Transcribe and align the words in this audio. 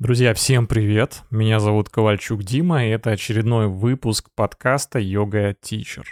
Друзья, 0.00 0.32
всем 0.32 0.68
привет! 0.68 1.24
Меня 1.28 1.58
зовут 1.58 1.88
Ковальчук 1.88 2.44
Дима, 2.44 2.84
и 2.84 2.88
это 2.88 3.10
очередной 3.10 3.66
выпуск 3.66 4.28
подкаста 4.36 5.00
«Йога 5.00 5.54
Teacher». 5.54 6.04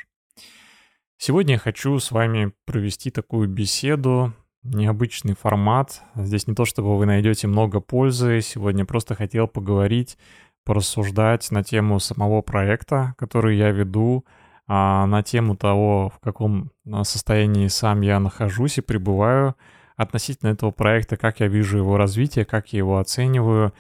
Сегодня 1.19 1.53
я 1.53 1.59
хочу 1.61 1.97
с 2.01 2.11
вами 2.11 2.53
провести 2.65 3.13
такую 3.13 3.49
беседу, 3.49 4.33
необычный 4.65 5.37
формат. 5.37 6.03
Здесь 6.17 6.49
не 6.49 6.57
то, 6.57 6.65
чтобы 6.65 6.99
вы 6.99 7.07
найдете 7.07 7.47
много 7.47 7.79
пользы, 7.79 8.41
сегодня 8.41 8.85
просто 8.85 9.15
хотел 9.15 9.47
поговорить, 9.47 10.19
порассуждать 10.65 11.49
на 11.53 11.63
тему 11.63 12.01
самого 12.01 12.43
проекта, 12.43 13.15
который 13.17 13.57
я 13.57 13.71
веду, 13.71 14.25
а 14.67 15.07
на 15.07 15.23
тему 15.23 15.55
того, 15.55 16.11
в 16.13 16.19
каком 16.19 16.73
а, 16.91 17.05
состоянии 17.05 17.69
сам 17.69 18.01
я 18.01 18.19
нахожусь 18.19 18.79
и 18.79 18.81
пребываю— 18.81 19.55
относительно 19.97 20.51
этого 20.51 20.71
проекта, 20.71 21.17
как 21.17 21.41
я 21.41 21.49
вижу 21.49 21.79
его 21.79 21.97
развитие, 21.97 22.45
как 22.45 22.73
я 22.73 22.79
его 22.79 22.99
оцениваю. 22.99 23.73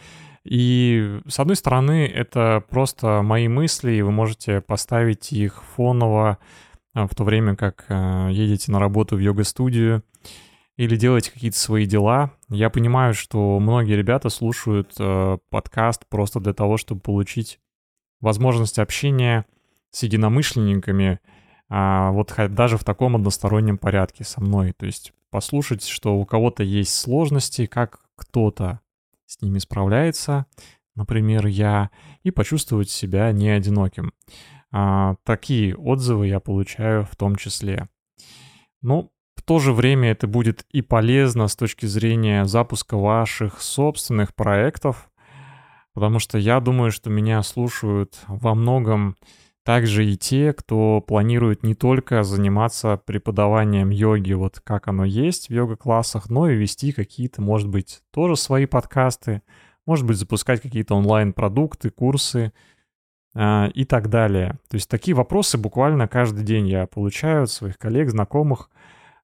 И 0.44 1.20
с 1.26 1.40
одной 1.40 1.56
стороны, 1.56 2.06
это 2.06 2.62
просто 2.70 3.22
мои 3.22 3.48
мысли, 3.48 3.92
и 3.92 4.02
вы 4.02 4.12
можете 4.12 4.60
поставить 4.60 5.32
их 5.32 5.62
фоново 5.74 6.38
а, 6.94 7.06
в 7.06 7.14
то 7.14 7.24
время, 7.24 7.56
как 7.56 7.84
а, 7.88 8.28
едете 8.28 8.70
на 8.70 8.78
работу 8.78 9.16
в 9.16 9.18
йога-студию 9.18 10.04
или 10.76 10.94
делаете 10.96 11.32
какие-то 11.32 11.58
свои 11.58 11.84
дела. 11.84 12.32
Я 12.48 12.70
понимаю, 12.70 13.12
что 13.12 13.58
многие 13.58 13.94
ребята 13.94 14.28
слушают 14.28 14.94
а, 15.00 15.38
подкаст 15.50 16.06
просто 16.08 16.38
для 16.38 16.54
того, 16.54 16.76
чтобы 16.76 17.00
получить 17.00 17.58
возможность 18.20 18.78
общения 18.78 19.46
с 19.90 20.02
единомышленниками, 20.02 21.20
вот 21.68 22.32
даже 22.50 22.76
в 22.78 22.84
таком 22.84 23.16
одностороннем 23.16 23.76
порядке 23.76 24.24
со 24.24 24.40
мной. 24.40 24.72
То 24.72 24.86
есть 24.86 25.12
послушать, 25.36 25.86
что 25.86 26.16
у 26.16 26.24
кого-то 26.24 26.62
есть 26.62 26.94
сложности, 26.94 27.66
как 27.66 28.00
кто-то 28.16 28.80
с 29.26 29.42
ними 29.42 29.58
справляется, 29.58 30.46
например, 30.94 31.46
я, 31.46 31.90
и 32.22 32.30
почувствовать 32.30 32.88
себя 32.88 33.30
не 33.32 33.50
одиноким. 33.50 34.14
А, 34.72 35.16
такие 35.24 35.76
отзывы 35.76 36.28
я 36.28 36.40
получаю 36.40 37.04
в 37.04 37.14
том 37.16 37.36
числе. 37.36 37.90
Но 38.80 39.10
в 39.34 39.42
то 39.42 39.58
же 39.58 39.74
время 39.74 40.12
это 40.12 40.26
будет 40.26 40.64
и 40.70 40.80
полезно 40.80 41.48
с 41.48 41.54
точки 41.54 41.84
зрения 41.84 42.46
запуска 42.46 42.96
ваших 42.96 43.60
собственных 43.60 44.34
проектов, 44.34 45.10
потому 45.92 46.18
что 46.18 46.38
я 46.38 46.60
думаю, 46.60 46.92
что 46.92 47.10
меня 47.10 47.42
слушают 47.42 48.20
во 48.26 48.54
многом 48.54 49.16
также 49.66 50.06
и 50.06 50.16
те, 50.16 50.52
кто 50.52 51.00
планирует 51.00 51.64
не 51.64 51.74
только 51.74 52.22
заниматься 52.22 52.98
преподаванием 53.04 53.90
йоги, 53.90 54.32
вот 54.32 54.60
как 54.60 54.86
оно 54.86 55.04
есть 55.04 55.48
в 55.48 55.50
йога-классах, 55.50 56.30
но 56.30 56.48
и 56.48 56.54
вести 56.54 56.92
какие-то, 56.92 57.42
может 57.42 57.68
быть, 57.68 58.00
тоже 58.12 58.36
свои 58.36 58.66
подкасты, 58.66 59.42
может 59.84 60.06
быть, 60.06 60.18
запускать 60.18 60.60
какие-то 60.62 60.94
онлайн-продукты, 60.94 61.90
курсы 61.90 62.52
э, 63.34 63.70
и 63.74 63.84
так 63.84 64.08
далее. 64.08 64.52
То 64.68 64.76
есть 64.76 64.88
такие 64.88 65.16
вопросы 65.16 65.58
буквально 65.58 66.06
каждый 66.06 66.44
день 66.44 66.68
я 66.68 66.86
получаю 66.86 67.42
от 67.42 67.50
своих 67.50 67.76
коллег, 67.76 68.08
знакомых, 68.10 68.70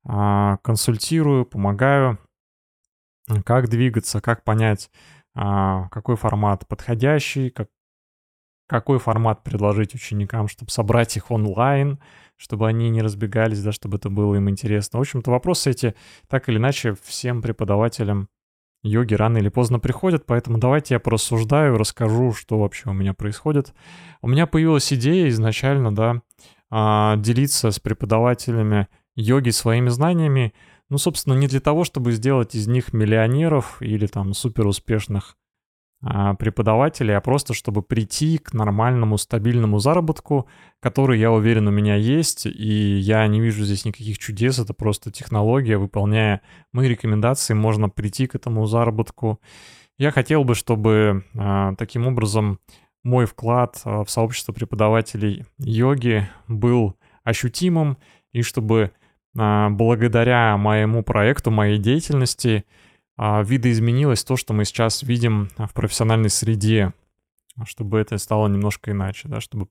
э, 0.04 0.56
консультирую, 0.62 1.46
помогаю, 1.46 2.18
как 3.44 3.68
двигаться, 3.68 4.20
как 4.20 4.42
понять, 4.42 4.90
э, 5.36 5.40
какой 5.92 6.16
формат 6.16 6.66
подходящий, 6.66 7.50
как, 7.50 7.68
какой 8.72 8.98
формат 8.98 9.44
предложить 9.44 9.94
ученикам, 9.94 10.48
чтобы 10.48 10.70
собрать 10.70 11.14
их 11.18 11.30
онлайн, 11.30 11.98
чтобы 12.38 12.66
они 12.66 12.88
не 12.88 13.02
разбегались, 13.02 13.62
да, 13.62 13.70
чтобы 13.70 13.98
это 13.98 14.08
было 14.08 14.34
им 14.36 14.48
интересно. 14.48 14.98
В 14.98 15.02
общем-то, 15.02 15.30
вопросы 15.30 15.70
эти 15.70 15.94
так 16.26 16.48
или 16.48 16.56
иначе 16.56 16.96
всем 17.04 17.42
преподавателям 17.42 18.28
йоги 18.82 19.12
рано 19.12 19.36
или 19.36 19.50
поздно 19.50 19.78
приходят, 19.78 20.24
поэтому 20.24 20.56
давайте 20.56 20.94
я 20.94 21.00
порассуждаю, 21.00 21.76
расскажу, 21.76 22.32
что 22.32 22.58
вообще 22.58 22.88
у 22.88 22.94
меня 22.94 23.12
происходит. 23.12 23.74
У 24.22 24.28
меня 24.28 24.46
появилась 24.46 24.90
идея 24.90 25.28
изначально, 25.28 25.94
да, 25.94 26.22
а, 26.70 27.16
делиться 27.16 27.72
с 27.72 27.78
преподавателями 27.78 28.88
йоги 29.16 29.50
своими 29.50 29.90
знаниями, 29.90 30.54
ну, 30.88 30.96
собственно, 30.96 31.34
не 31.34 31.46
для 31.46 31.60
того, 31.60 31.84
чтобы 31.84 32.12
сделать 32.12 32.54
из 32.54 32.66
них 32.68 32.94
миллионеров 32.94 33.82
или 33.82 34.06
там 34.06 34.32
суперуспешных 34.32 35.36
преподавателей, 36.38 37.16
а 37.16 37.20
просто 37.20 37.54
чтобы 37.54 37.82
прийти 37.82 38.38
к 38.38 38.52
нормальному, 38.54 39.18
стабильному 39.18 39.78
заработку, 39.78 40.48
который, 40.80 41.20
я 41.20 41.30
уверен, 41.30 41.68
у 41.68 41.70
меня 41.70 41.94
есть, 41.94 42.46
и 42.46 42.98
я 42.98 43.24
не 43.28 43.40
вижу 43.40 43.64
здесь 43.64 43.84
никаких 43.84 44.18
чудес, 44.18 44.58
это 44.58 44.74
просто 44.74 45.12
технология, 45.12 45.78
выполняя 45.78 46.42
мои 46.72 46.88
рекомендации, 46.88 47.54
можно 47.54 47.88
прийти 47.88 48.26
к 48.26 48.34
этому 48.34 48.66
заработку. 48.66 49.40
Я 49.96 50.10
хотел 50.10 50.42
бы, 50.42 50.56
чтобы 50.56 51.24
а, 51.36 51.74
таким 51.76 52.08
образом 52.08 52.58
мой 53.04 53.26
вклад 53.26 53.80
а, 53.84 54.04
в 54.04 54.10
сообщество 54.10 54.52
преподавателей 54.52 55.44
йоги 55.58 56.28
был 56.48 56.96
ощутимым, 57.22 57.96
и 58.32 58.42
чтобы 58.42 58.90
а, 59.38 59.70
благодаря 59.70 60.56
моему 60.56 61.02
проекту, 61.02 61.50
моей 61.50 61.78
деятельности, 61.78 62.64
а, 62.66 62.91
видоизменилось 63.44 64.24
то, 64.24 64.36
что 64.36 64.52
мы 64.52 64.64
сейчас 64.64 65.02
видим 65.02 65.50
в 65.56 65.72
профессиональной 65.74 66.30
среде, 66.30 66.92
чтобы 67.64 67.98
это 67.98 68.18
стало 68.18 68.48
немножко 68.48 68.90
иначе, 68.90 69.28
да, 69.28 69.40
чтобы 69.40 69.68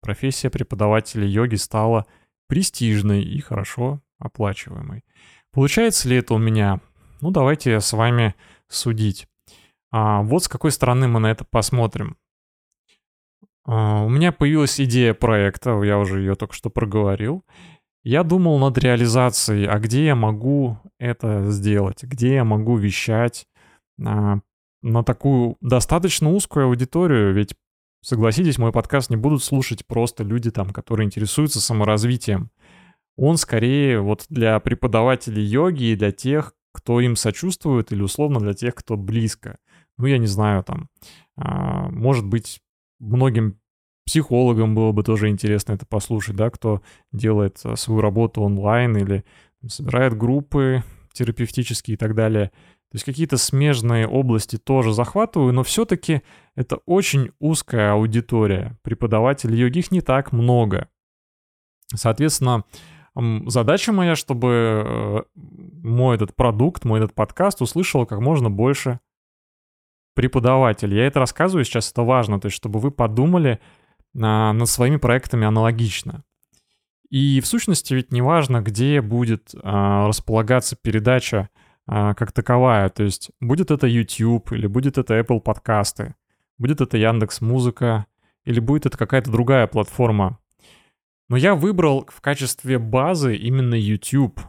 профессия 0.00 0.50
преподавателя 0.50 1.26
йоги 1.26 1.56
стала 1.56 2.06
престижной 2.48 3.22
и 3.22 3.40
хорошо 3.40 4.00
оплачиваемой. 4.18 5.04
Получается 5.52 6.08
ли 6.08 6.16
это 6.16 6.34
у 6.34 6.38
меня? 6.38 6.80
Ну, 7.20 7.30
давайте 7.30 7.80
с 7.80 7.92
вами 7.92 8.34
судить. 8.68 9.28
А, 9.90 10.22
вот 10.22 10.44
с 10.44 10.48
какой 10.48 10.72
стороны 10.72 11.08
мы 11.08 11.20
на 11.20 11.30
это 11.30 11.44
посмотрим. 11.44 12.16
А, 13.64 14.02
у 14.02 14.08
меня 14.08 14.32
появилась 14.32 14.80
идея 14.80 15.14
проекта, 15.14 15.80
я 15.82 15.98
уже 15.98 16.20
ее 16.20 16.34
только 16.34 16.54
что 16.54 16.70
проговорил. 16.70 17.44
Я 18.04 18.22
думал 18.22 18.58
над 18.58 18.78
реализацией, 18.78 19.66
а 19.66 19.78
где 19.78 20.06
я 20.06 20.14
могу 20.14 20.78
это 20.98 21.50
сделать, 21.50 22.04
где 22.04 22.34
я 22.34 22.44
могу 22.44 22.76
вещать 22.76 23.46
на, 23.96 24.42
на 24.82 25.02
такую 25.02 25.56
достаточно 25.60 26.30
узкую 26.30 26.66
аудиторию, 26.66 27.34
ведь 27.34 27.54
Согласитесь, 28.00 28.58
мой 28.58 28.70
подкаст 28.70 29.10
не 29.10 29.16
будут 29.16 29.42
слушать 29.42 29.84
просто 29.86 30.22
люди 30.22 30.50
там, 30.50 30.70
которые 30.70 31.06
интересуются 31.06 31.60
саморазвитием. 31.60 32.50
Он 33.16 33.36
скорее 33.36 34.00
вот 34.00 34.26
для 34.28 34.60
преподавателей 34.60 35.42
йоги 35.42 35.84
и 35.84 35.96
для 35.96 36.12
тех, 36.12 36.54
кто 36.72 37.00
им 37.00 37.16
сочувствует, 37.16 37.90
или 37.90 38.00
условно 38.00 38.38
для 38.38 38.54
тех, 38.54 38.76
кто 38.76 38.96
близко. 38.96 39.58
Ну, 39.96 40.06
я 40.06 40.18
не 40.18 40.28
знаю, 40.28 40.62
там, 40.62 40.88
а, 41.36 41.88
может 41.90 42.24
быть, 42.24 42.60
многим 43.00 43.58
психологам 44.08 44.74
было 44.74 44.92
бы 44.92 45.02
тоже 45.02 45.28
интересно 45.28 45.74
это 45.74 45.84
послушать, 45.84 46.34
да, 46.34 46.48
кто 46.48 46.80
делает 47.12 47.60
э, 47.64 47.76
свою 47.76 48.00
работу 48.00 48.40
онлайн 48.40 48.96
или 48.96 49.22
собирает 49.66 50.16
группы 50.16 50.82
терапевтические 51.12 51.94
и 51.94 51.98
так 51.98 52.14
далее. 52.14 52.46
То 52.90 52.94
есть 52.94 53.04
какие-то 53.04 53.36
смежные 53.36 54.08
области 54.08 54.56
тоже 54.56 54.94
захватываю, 54.94 55.52
но 55.52 55.62
все-таки 55.62 56.22
это 56.56 56.76
очень 56.86 57.32
узкая 57.38 57.92
аудитория. 57.92 58.78
Преподавателей 58.80 59.58
йоги 59.58 59.80
их 59.80 59.90
не 59.90 60.00
так 60.00 60.32
много. 60.32 60.88
Соответственно, 61.94 62.64
задача 63.46 63.92
моя, 63.92 64.16
чтобы 64.16 64.84
э, 64.86 65.22
мой 65.34 66.16
этот 66.16 66.34
продукт, 66.34 66.86
мой 66.86 67.00
этот 67.00 67.14
подкаст 67.14 67.60
услышал 67.60 68.06
как 68.06 68.20
можно 68.20 68.48
больше 68.48 69.00
преподавателей. 70.14 70.96
Я 70.96 71.06
это 71.08 71.20
рассказываю 71.20 71.66
сейчас, 71.66 71.92
это 71.92 72.00
важно, 72.04 72.40
то 72.40 72.46
есть 72.46 72.56
чтобы 72.56 72.80
вы 72.80 72.90
подумали, 72.90 73.60
над 74.14 74.68
своими 74.68 74.96
проектами 74.96 75.46
аналогично. 75.46 76.24
И 77.10 77.40
в 77.40 77.46
сущности 77.46 77.94
ведь 77.94 78.12
не 78.12 78.20
важно, 78.20 78.60
где 78.60 79.00
будет 79.00 79.54
а, 79.62 80.06
располагаться 80.08 80.76
передача 80.76 81.48
а, 81.86 82.14
как 82.14 82.32
таковая. 82.32 82.88
То 82.90 83.02
есть 83.02 83.30
будет 83.40 83.70
это 83.70 83.86
YouTube 83.86 84.52
или 84.52 84.66
будет 84.66 84.98
это 84.98 85.18
Apple 85.18 85.40
подкасты, 85.40 86.14
будет 86.58 86.80
это 86.80 86.98
Яндекс 86.98 87.40
Музыка 87.40 88.06
или 88.44 88.60
будет 88.60 88.86
это 88.86 88.98
какая-то 88.98 89.30
другая 89.30 89.66
платформа. 89.66 90.38
Но 91.28 91.36
я 91.36 91.54
выбрал 91.54 92.06
в 92.08 92.20
качестве 92.20 92.78
базы 92.78 93.36
именно 93.36 93.74
YouTube. 93.74 94.40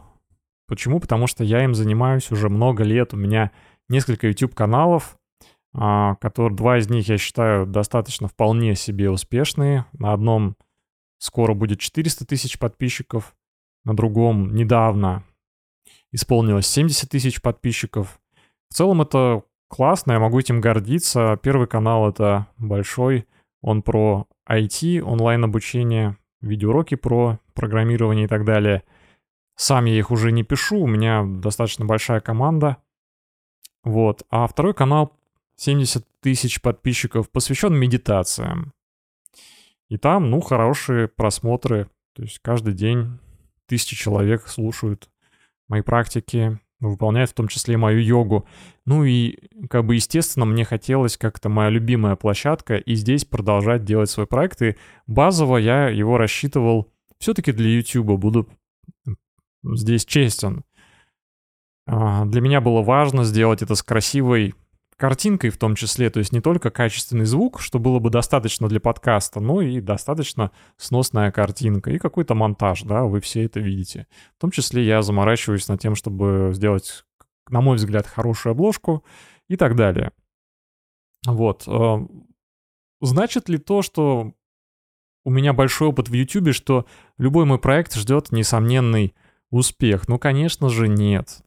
Почему? 0.66 1.00
Потому 1.00 1.26
что 1.26 1.44
я 1.44 1.64
им 1.64 1.74
занимаюсь 1.74 2.30
уже 2.30 2.48
много 2.48 2.84
лет. 2.84 3.12
У 3.12 3.16
меня 3.16 3.50
несколько 3.88 4.28
YouTube 4.28 4.54
каналов, 4.54 5.18
а, 5.72 6.16
которые, 6.16 6.56
два 6.56 6.78
из 6.78 6.90
них 6.90 7.08
я 7.08 7.18
считаю 7.18 7.66
достаточно 7.66 8.28
вполне 8.28 8.74
себе 8.74 9.10
успешные. 9.10 9.86
На 9.92 10.12
одном 10.12 10.56
скоро 11.18 11.54
будет 11.54 11.80
400 11.80 12.26
тысяч 12.26 12.58
подписчиков, 12.58 13.34
на 13.84 13.94
другом 13.94 14.54
недавно 14.54 15.24
исполнилось 16.12 16.66
70 16.66 17.08
тысяч 17.08 17.40
подписчиков. 17.40 18.20
В 18.68 18.74
целом 18.74 19.02
это 19.02 19.42
классно, 19.68 20.12
я 20.12 20.18
могу 20.18 20.38
этим 20.38 20.60
гордиться. 20.60 21.38
Первый 21.42 21.66
канал 21.66 22.08
это 22.08 22.46
большой, 22.58 23.26
он 23.62 23.82
про 23.82 24.26
IT, 24.48 25.00
онлайн-обучение, 25.00 26.16
видеоуроки 26.40 26.96
про 26.96 27.38
программирование 27.54 28.24
и 28.24 28.28
так 28.28 28.44
далее. 28.44 28.82
Сам 29.56 29.84
я 29.84 29.98
их 29.98 30.10
уже 30.10 30.32
не 30.32 30.42
пишу, 30.42 30.80
у 30.80 30.86
меня 30.86 31.22
достаточно 31.24 31.84
большая 31.84 32.20
команда. 32.20 32.78
Вот. 33.84 34.24
А 34.30 34.46
второй 34.46 34.74
канал 34.74 35.12
70 35.60 36.06
тысяч 36.20 36.62
подписчиков, 36.62 37.30
посвящен 37.30 37.74
медитациям. 37.74 38.72
И 39.90 39.98
там, 39.98 40.30
ну, 40.30 40.40
хорошие 40.40 41.06
просмотры. 41.06 41.90
То 42.14 42.22
есть 42.22 42.38
каждый 42.38 42.72
день 42.72 43.18
тысячи 43.66 43.94
человек 43.94 44.48
слушают 44.48 45.10
мои 45.68 45.82
практики, 45.82 46.58
выполняют 46.80 47.30
в 47.30 47.34
том 47.34 47.46
числе 47.46 47.76
мою 47.76 48.02
йогу. 48.02 48.48
Ну 48.86 49.04
и, 49.04 49.36
как 49.68 49.84
бы, 49.84 49.96
естественно, 49.96 50.46
мне 50.46 50.64
хотелось 50.64 51.18
как-то 51.18 51.50
моя 51.50 51.68
любимая 51.68 52.16
площадка 52.16 52.76
и 52.76 52.94
здесь 52.94 53.26
продолжать 53.26 53.84
делать 53.84 54.08
свой 54.08 54.26
проект. 54.26 54.62
И 54.62 54.76
базово 55.06 55.58
я 55.58 55.90
его 55.90 56.16
рассчитывал 56.16 56.90
все-таки 57.18 57.52
для 57.52 57.68
YouTube, 57.68 58.18
буду 58.18 58.48
здесь 59.62 60.06
честен. 60.06 60.64
А, 61.86 62.24
для 62.24 62.40
меня 62.40 62.62
было 62.62 62.80
важно 62.80 63.24
сделать 63.24 63.60
это 63.60 63.74
с 63.74 63.82
красивой 63.82 64.54
картинкой 65.00 65.48
в 65.48 65.56
том 65.56 65.74
числе, 65.76 66.10
то 66.10 66.18
есть 66.18 66.30
не 66.30 66.42
только 66.42 66.70
качественный 66.70 67.24
звук, 67.24 67.58
что 67.60 67.78
было 67.78 67.98
бы 67.98 68.10
достаточно 68.10 68.68
для 68.68 68.80
подкаста, 68.80 69.40
но 69.40 69.62
и 69.62 69.80
достаточно 69.80 70.52
сносная 70.76 71.32
картинка 71.32 71.90
и 71.90 71.98
какой-то 71.98 72.34
монтаж, 72.34 72.82
да, 72.82 73.04
вы 73.04 73.20
все 73.20 73.46
это 73.46 73.60
видите. 73.60 74.06
В 74.36 74.40
том 74.42 74.50
числе 74.50 74.84
я 74.84 75.00
заморачиваюсь 75.00 75.66
над 75.68 75.80
тем, 75.80 75.94
чтобы 75.94 76.50
сделать, 76.52 77.06
на 77.48 77.62
мой 77.62 77.76
взгляд, 77.76 78.06
хорошую 78.06 78.52
обложку 78.52 79.02
и 79.48 79.56
так 79.56 79.74
далее. 79.74 80.12
Вот. 81.26 81.64
Э, 81.66 82.06
значит 83.00 83.48
ли 83.48 83.56
то, 83.56 83.80
что 83.80 84.34
у 85.24 85.30
меня 85.30 85.54
большой 85.54 85.88
опыт 85.88 86.10
в 86.10 86.12
YouTube, 86.12 86.54
что 86.54 86.84
любой 87.16 87.46
мой 87.46 87.58
проект 87.58 87.94
ждет 87.94 88.32
несомненный 88.32 89.14
успех? 89.50 90.08
Ну, 90.08 90.18
конечно 90.18 90.68
же, 90.68 90.88
нет. 90.88 91.42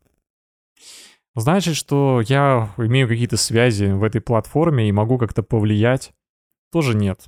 Значит, 1.36 1.76
что 1.76 2.22
я 2.22 2.70
имею 2.78 3.08
какие-то 3.08 3.38
связи 3.38 3.86
в 3.86 4.04
этой 4.04 4.22
платформе 4.22 4.88
и 4.88 4.92
могу 4.92 5.18
как-то 5.18 5.42
повлиять? 5.42 6.14
Тоже 6.72 6.96
нет. 6.96 7.26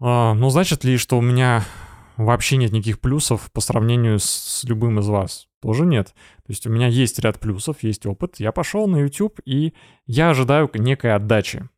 А, 0.00 0.34
ну, 0.34 0.50
значит 0.50 0.84
ли, 0.84 0.96
что 0.96 1.18
у 1.18 1.20
меня 1.20 1.64
вообще 2.16 2.56
нет 2.56 2.72
никаких 2.72 3.00
плюсов 3.00 3.50
по 3.52 3.60
сравнению 3.60 4.20
с 4.20 4.62
любым 4.64 5.00
из 5.00 5.08
вас? 5.08 5.48
Тоже 5.60 5.84
нет. 5.84 6.08
То 6.08 6.50
есть 6.50 6.66
у 6.66 6.70
меня 6.70 6.86
есть 6.86 7.18
ряд 7.18 7.40
плюсов, 7.40 7.82
есть 7.82 8.06
опыт. 8.06 8.38
Я 8.38 8.52
пошел 8.52 8.86
на 8.86 8.98
YouTube, 8.98 9.40
и 9.44 9.74
я 10.06 10.30
ожидаю 10.30 10.70
некой 10.74 11.14
отдачи. 11.14 11.68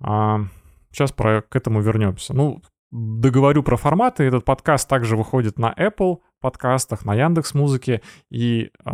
А, 0.00 0.46
сейчас 0.90 1.12
про, 1.12 1.42
к 1.42 1.54
этому 1.54 1.80
вернемся. 1.80 2.34
Ну, 2.34 2.62
договорю 2.90 3.62
про 3.62 3.76
форматы. 3.76 4.24
Этот 4.24 4.44
подкаст 4.44 4.88
также 4.88 5.16
выходит 5.16 5.58
на 5.58 5.72
Apple 5.78 6.18
подкастах, 6.40 7.04
на 7.04 7.14
Яндекс 7.14 7.54
Музыке 7.54 8.02
и, 8.30 8.70
э, 8.84 8.90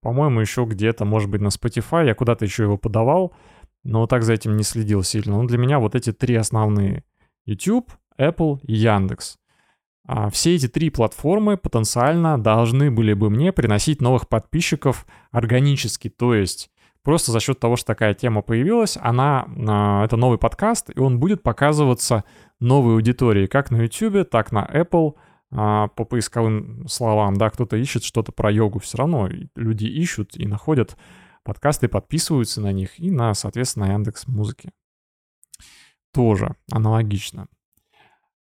по-моему, 0.00 0.40
еще 0.40 0.64
где-то, 0.64 1.04
может 1.04 1.30
быть, 1.30 1.40
на 1.40 1.48
Spotify. 1.48 2.06
Я 2.06 2.14
куда-то 2.14 2.44
еще 2.44 2.62
его 2.64 2.78
подавал, 2.78 3.34
но 3.84 4.06
так 4.06 4.22
за 4.22 4.34
этим 4.34 4.56
не 4.56 4.62
следил 4.62 5.02
сильно. 5.02 5.36
Но 5.36 5.44
для 5.44 5.58
меня 5.58 5.78
вот 5.78 5.94
эти 5.94 6.12
три 6.12 6.34
основные: 6.36 7.04
YouTube, 7.44 7.92
Apple 8.18 8.60
и 8.62 8.74
Яндекс. 8.74 9.38
А 10.08 10.30
все 10.30 10.54
эти 10.54 10.68
три 10.68 10.90
платформы 10.90 11.56
потенциально 11.56 12.40
должны 12.40 12.90
были 12.90 13.12
бы 13.12 13.28
мне 13.28 13.52
приносить 13.52 14.00
новых 14.00 14.28
подписчиков 14.28 15.04
органически, 15.32 16.08
то 16.08 16.32
есть 16.32 16.70
просто 17.02 17.32
за 17.32 17.40
счет 17.40 17.58
того, 17.58 17.76
что 17.76 17.86
такая 17.86 18.14
тема 18.14 18.42
появилась, 18.42 18.96
она, 19.00 19.46
э, 19.48 20.04
это 20.04 20.16
новый 20.16 20.38
подкаст, 20.38 20.90
и 20.94 21.00
он 21.00 21.18
будет 21.18 21.42
показываться 21.42 22.22
новой 22.60 22.94
аудитории 22.94 23.46
как 23.46 23.72
на 23.72 23.82
YouTube, 23.82 24.30
так 24.30 24.52
на 24.52 24.64
Apple, 24.64 25.14
а, 25.14 25.20
по 25.50 25.88
поисковым 25.88 26.88
словам, 26.88 27.36
да, 27.36 27.50
кто-то 27.50 27.76
ищет 27.76 28.02
что-то 28.02 28.32
про 28.32 28.50
йогу, 28.50 28.80
все 28.80 28.98
равно 28.98 29.28
люди 29.54 29.86
ищут 29.86 30.36
и 30.36 30.46
находят 30.46 30.96
подкасты, 31.44 31.88
подписываются 31.88 32.60
на 32.60 32.72
них 32.72 32.98
и 32.98 33.10
на, 33.10 33.32
соответственно, 33.34 33.92
Яндекс 33.92 34.26
Музыки. 34.26 34.72
Тоже 36.12 36.56
аналогично. 36.72 37.46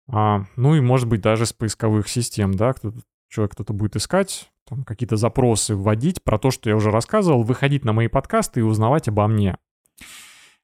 А, 0.07 0.45
ну 0.55 0.75
и, 0.75 0.81
может 0.81 1.07
быть, 1.07 1.21
даже 1.21 1.45
с 1.45 1.53
поисковых 1.53 2.07
систем, 2.07 2.53
да, 2.53 2.73
кто-то, 2.73 2.99
человек 3.27 3.53
кто-то 3.53 3.73
будет 3.73 3.95
искать, 3.95 4.51
там 4.67 4.83
какие-то 4.83 5.17
запросы 5.17 5.75
вводить 5.75 6.23
про 6.23 6.39
то, 6.39 6.51
что 6.51 6.69
я 6.69 6.75
уже 6.75 6.91
рассказывал, 6.91 7.43
выходить 7.43 7.85
на 7.85 7.93
мои 7.93 8.07
подкасты 8.07 8.61
и 8.61 8.63
узнавать 8.63 9.07
обо 9.07 9.27
мне. 9.27 9.57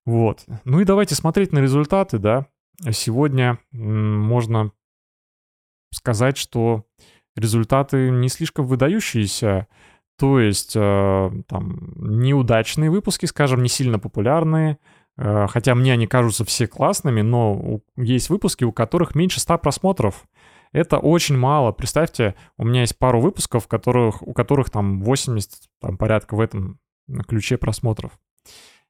Вот. 0.06 0.46
Ну 0.64 0.80
и 0.80 0.86
давайте 0.86 1.16
смотреть 1.16 1.52
на 1.52 1.60
результаты, 1.60 2.18
да. 2.18 2.48
Сегодня 2.92 3.60
можно 3.72 4.72
сказать, 5.92 6.38
что 6.38 6.86
результаты 7.36 8.10
не 8.10 8.30
слишком 8.30 8.66
выдающиеся. 8.66 9.68
То 10.18 10.40
есть 10.40 10.74
э, 10.76 11.32
там 11.48 11.94
неудачные 11.96 12.90
выпуски, 12.90 13.26
скажем, 13.26 13.64
не 13.64 13.70
сильно 13.70 13.98
популярные, 13.98 14.78
э, 15.18 15.48
хотя 15.50 15.74
мне 15.74 15.94
они 15.94 16.08
кажутся 16.08 16.46
все 16.46 16.68
классными, 16.68 17.22
но 17.22 17.82
есть 17.98 18.30
выпуски, 18.30 18.64
у 18.64 18.72
которых 18.72 19.16
меньше 19.16 19.40
100 19.40 19.58
просмотров. 19.58 20.26
Это 20.74 21.00
очень 21.00 21.38
мало. 21.38 21.72
Представьте, 21.72 22.36
у 22.58 22.66
меня 22.66 22.82
есть 22.82 22.98
пару 22.98 23.20
выпусков, 23.20 23.68
которых, 23.68 24.22
у 24.22 24.34
которых 24.34 24.70
там 24.70 25.02
80, 25.02 25.50
там 25.82 25.98
порядка 25.98 26.36
в 26.36 26.40
этом 26.40 26.80
ключе 27.28 27.58
просмотров. 27.58 28.12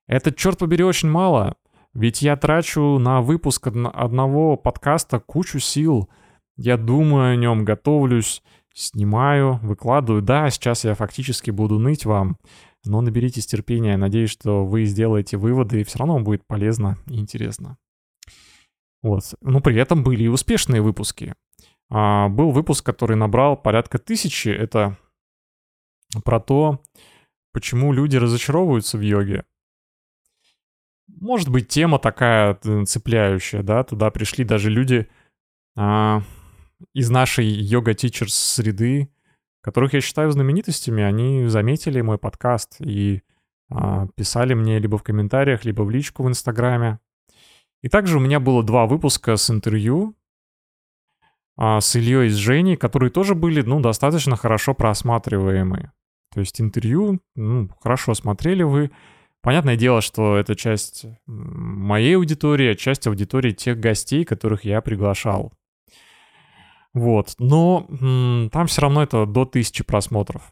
Это, 0.08 0.32
черт 0.32 0.60
побери, 0.60 0.84
очень 0.84 1.10
мало. 1.10 1.56
Ведь 1.94 2.22
я 2.22 2.36
трачу 2.38 3.00
на 3.00 3.22
выпуск 3.22 3.68
одного 3.68 4.56
подкаста 4.58 5.20
кучу 5.20 5.60
сил. 5.60 6.10
Я 6.58 6.78
думаю 6.78 7.34
о 7.34 7.36
нем, 7.36 7.66
готовлюсь, 7.66 8.44
снимаю, 8.74 9.60
выкладываю. 9.64 10.22
Да, 10.22 10.50
сейчас 10.50 10.84
я 10.84 10.96
фактически 10.96 11.52
буду 11.52 11.80
ныть 11.80 12.06
вам, 12.06 12.38
но 12.86 13.02
наберитесь 13.02 13.46
терпения. 13.46 13.98
Надеюсь, 13.98 14.30
что 14.30 14.66
вы 14.66 14.86
сделаете 14.86 15.38
выводы, 15.38 15.82
и 15.82 15.84
все 15.84 16.00
равно 16.00 16.20
будет 16.20 16.46
полезно 16.46 16.98
и 17.08 17.20
интересно. 17.20 17.78
Вот. 19.02 19.24
Но 19.42 19.62
при 19.62 19.76
этом 19.78 20.04
были 20.04 20.24
и 20.24 20.28
успешные 20.28 20.82
выпуски. 20.82 21.34
А, 21.90 22.30
был 22.30 22.52
выпуск, 22.52 22.86
который 22.86 23.18
набрал 23.18 23.58
порядка 23.58 23.98
тысячи. 23.98 24.50
Это 24.50 24.98
про 26.24 26.40
то, 26.40 26.82
почему 27.54 27.94
люди 27.94 28.18
разочаровываются 28.18 28.98
в 28.98 29.02
йоге. 29.02 29.46
Может 31.08 31.50
быть, 31.50 31.68
тема 31.68 32.00
такая 32.00 32.58
э, 32.64 32.86
цепляющая, 32.86 33.64
да, 33.64 33.84
туда 33.84 34.10
пришли 34.12 34.46
даже 34.46 34.70
люди 34.70 35.08
а, 35.76 36.24
из 36.94 37.10
нашей 37.10 37.46
йога-тичерс 37.46 38.34
среды, 38.34 39.10
которых 39.62 39.94
я 39.94 40.02
считаю 40.02 40.32
знаменитостями, 40.32 41.04
они 41.04 41.48
заметили 41.48 42.02
мой 42.02 42.18
подкаст 42.18 42.78
и 42.80 43.22
а, 43.70 44.08
писали 44.16 44.54
мне 44.54 44.80
либо 44.80 44.98
в 44.98 45.04
комментариях, 45.04 45.66
либо 45.66 45.84
в 45.84 45.90
личку 45.90 46.24
в 46.24 46.28
Инстаграме. 46.28 47.00
И 47.82 47.90
также 47.90 48.18
у 48.18 48.22
меня 48.22 48.40
было 48.40 48.64
два 48.64 48.86
выпуска 48.86 49.38
с 49.38 49.50
интервью 49.50 50.16
а, 51.58 51.80
с 51.80 51.96
Ильей 51.96 52.28
и 52.28 52.30
с 52.30 52.36
Женей, 52.36 52.76
которые 52.76 53.12
тоже 53.12 53.36
были, 53.36 53.62
ну, 53.62 53.80
достаточно 53.80 54.36
хорошо 54.36 54.74
просматриваемые. 54.74 55.92
То 56.34 56.40
есть 56.40 56.60
интервью, 56.62 57.20
ну, 57.36 57.70
хорошо 57.82 58.14
смотрели 58.14 58.64
вы. 58.64 58.92
Понятное 59.42 59.76
дело, 59.76 60.02
что 60.02 60.38
это 60.38 60.56
часть 60.56 61.06
моей 61.26 62.16
аудитории, 62.16 62.72
а 62.72 62.76
часть 62.76 63.08
аудитории 63.08 63.52
тех 63.52 63.80
гостей, 63.80 64.24
которых 64.24 64.66
я 64.66 64.82
приглашал. 64.82 65.52
Вот, 66.94 67.36
но 67.40 67.88
м- 67.90 68.50
там 68.52 68.68
все 68.68 68.82
равно 68.82 69.04
это 69.04 69.26
до 69.26 69.46
тысячи 69.46 69.84
просмотров. 69.84 70.52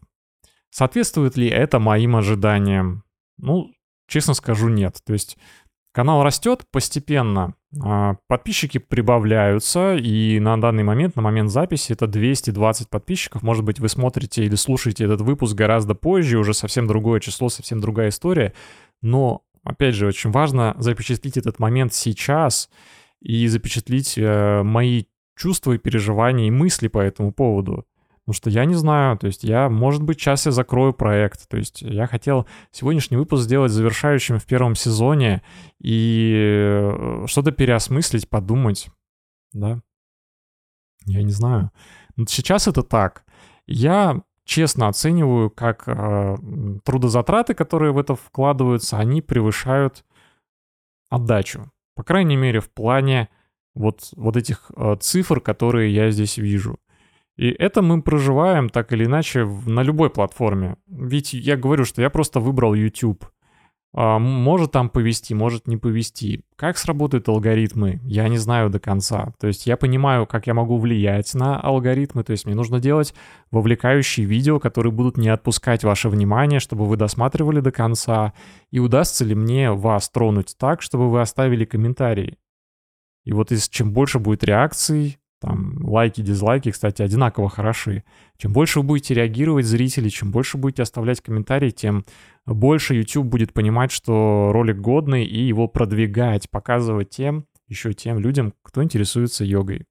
Соответствует 0.70 1.36
ли 1.36 1.48
это 1.48 1.78
моим 1.78 2.16
ожиданиям? 2.16 3.04
Ну, 3.38 3.72
честно 4.06 4.34
скажу, 4.34 4.68
нет. 4.68 4.98
То 5.04 5.12
есть 5.12 5.36
канал 5.92 6.22
растет 6.22 6.64
постепенно, 6.70 7.54
а 7.82 8.16
подписчики 8.28 8.78
прибавляются, 8.78 9.96
и 9.96 10.40
на 10.40 10.60
данный 10.60 10.82
момент, 10.82 11.16
на 11.16 11.22
момент 11.22 11.50
записи, 11.50 11.92
это 11.92 12.06
220 12.06 12.88
подписчиков. 12.88 13.42
Может 13.42 13.64
быть, 13.64 13.80
вы 13.80 13.88
смотрите 13.88 14.44
или 14.44 14.54
слушаете 14.54 15.04
этот 15.04 15.20
выпуск 15.20 15.54
гораздо 15.54 15.94
позже, 15.94 16.38
уже 16.38 16.54
совсем 16.54 16.86
другое 16.86 17.20
число, 17.20 17.48
совсем 17.48 17.80
другая 17.80 18.08
история. 18.08 18.54
Но, 19.02 19.42
опять 19.64 19.94
же, 19.94 20.06
очень 20.06 20.30
важно 20.30 20.74
запечатлить 20.78 21.36
этот 21.36 21.58
момент 21.58 21.92
сейчас 21.92 22.70
и 23.20 23.46
запечатлить 23.48 24.16
э, 24.16 24.62
мои 24.62 25.04
чувства 25.40 25.72
и 25.72 25.78
переживания 25.78 26.48
и 26.48 26.50
мысли 26.50 26.88
по 26.88 26.98
этому 26.98 27.32
поводу. 27.32 27.86
Потому 28.20 28.34
что 28.34 28.50
я 28.50 28.66
не 28.66 28.74
знаю, 28.74 29.16
то 29.16 29.26
есть 29.26 29.42
я, 29.42 29.70
может 29.70 30.02
быть, 30.02 30.20
сейчас 30.20 30.44
я 30.46 30.52
закрою 30.52 30.92
проект. 30.92 31.48
То 31.48 31.56
есть 31.56 31.80
я 31.80 32.06
хотел 32.06 32.46
сегодняшний 32.70 33.16
выпуск 33.16 33.44
сделать 33.44 33.72
завершающим 33.72 34.38
в 34.38 34.44
первом 34.44 34.74
сезоне 34.74 35.42
и 35.80 36.34
э, 36.36 37.24
что-то 37.26 37.52
переосмыслить, 37.52 38.28
подумать, 38.28 38.90
да. 39.52 39.80
Я 41.06 41.22
не 41.22 41.32
знаю. 41.32 41.70
Но 42.16 42.26
сейчас 42.26 42.68
это 42.68 42.82
так. 42.82 43.24
Я 43.66 44.22
честно 44.44 44.88
оцениваю, 44.88 45.48
как 45.50 45.84
э, 45.86 46.36
трудозатраты, 46.84 47.54
которые 47.54 47.92
в 47.92 47.98
это 47.98 48.14
вкладываются, 48.14 48.98
они 48.98 49.22
превышают 49.22 50.04
отдачу. 51.08 51.72
По 51.94 52.02
крайней 52.02 52.36
мере, 52.36 52.60
в 52.60 52.70
плане 52.70 53.30
вот, 53.74 54.10
вот 54.16 54.36
этих 54.36 54.70
э, 54.76 54.96
цифр, 55.00 55.40
которые 55.40 55.94
я 55.94 56.10
здесь 56.10 56.38
вижу. 56.38 56.78
И 57.36 57.48
это 57.48 57.80
мы 57.80 58.02
проживаем 58.02 58.68
так 58.68 58.92
или 58.92 59.06
иначе 59.06 59.46
на 59.66 59.82
любой 59.82 60.10
платформе. 60.10 60.76
Ведь 60.88 61.32
я 61.32 61.56
говорю, 61.56 61.84
что 61.86 62.02
я 62.02 62.10
просто 62.10 62.38
выбрал 62.40 62.74
YouTube. 62.74 63.24
а, 63.92 64.18
может 64.18 64.72
там 64.72 64.88
повести, 64.88 65.34
может 65.34 65.66
не 65.66 65.76
повести. 65.76 66.44
Как 66.56 66.78
сработают 66.78 67.28
алгоритмы, 67.28 68.00
я 68.04 68.28
не 68.28 68.38
знаю 68.38 68.70
до 68.70 68.78
конца. 68.78 69.32
То 69.40 69.48
есть 69.48 69.66
я 69.66 69.76
понимаю, 69.76 70.26
как 70.26 70.46
я 70.46 70.54
могу 70.54 70.78
влиять 70.78 71.34
на 71.34 71.58
алгоритмы. 71.58 72.22
То 72.22 72.32
есть 72.32 72.46
мне 72.46 72.54
нужно 72.54 72.78
делать 72.78 73.14
вовлекающие 73.50 74.26
видео, 74.26 74.60
которые 74.60 74.92
будут 74.92 75.16
не 75.16 75.28
отпускать 75.28 75.82
ваше 75.82 76.08
внимание, 76.08 76.60
чтобы 76.60 76.84
вы 76.84 76.96
досматривали 76.96 77.60
до 77.60 77.72
конца. 77.72 78.32
И 78.70 78.78
удастся 78.78 79.24
ли 79.24 79.34
мне 79.34 79.72
вас 79.72 80.08
тронуть 80.10 80.56
так, 80.58 80.82
чтобы 80.82 81.10
вы 81.10 81.20
оставили 81.20 81.64
комментарии. 81.64 82.36
И 83.24 83.32
вот 83.32 83.52
из 83.52 83.68
чем 83.68 83.92
больше 83.92 84.18
будет 84.18 84.44
реакций, 84.44 85.18
там 85.40 85.78
лайки, 85.82 86.20
дизлайки, 86.20 86.70
кстати, 86.70 87.00
одинаково 87.00 87.48
хороши. 87.48 88.04
Чем 88.36 88.52
больше 88.52 88.80
вы 88.80 88.86
будете 88.86 89.14
реагировать 89.14 89.64
зрители, 89.64 90.10
чем 90.10 90.30
больше 90.30 90.58
будете 90.58 90.82
оставлять 90.82 91.22
комментарии, 91.22 91.70
тем 91.70 92.04
больше 92.46 92.94
YouTube 92.94 93.26
будет 93.26 93.52
понимать, 93.52 93.90
что 93.90 94.50
ролик 94.52 94.78
годный, 94.78 95.24
и 95.24 95.40
его 95.40 95.66
продвигать, 95.66 96.50
показывать 96.50 97.10
тем, 97.10 97.46
еще 97.68 97.94
тем 97.94 98.18
людям, 98.18 98.52
кто 98.62 98.82
интересуется 98.82 99.44
йогой. 99.44 99.86